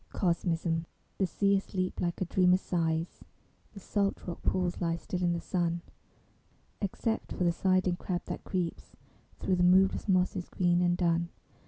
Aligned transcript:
COSMISM 0.13 0.87
The 1.19 1.27
sea 1.27 1.57
asleep 1.57 2.01
like 2.01 2.19
a 2.21 2.25
dreamer 2.25 2.57
sighs; 2.57 3.21
The 3.73 3.79
salt 3.79 4.23
rock 4.25 4.41
pools 4.41 4.81
lie 4.81 4.95
still 4.95 5.21
in 5.21 5.33
the 5.33 5.39
sun, 5.39 5.83
Except 6.81 7.31
for 7.33 7.43
the 7.43 7.51
sidling 7.51 7.97
crab 7.97 8.23
that 8.25 8.43
creeps 8.43 8.95
Thro 9.39 9.53
the 9.53 9.61
moveless 9.61 10.07
mosses 10.09 10.49
green 10.49 10.81
and 10.81 10.97
dun. 10.97 11.29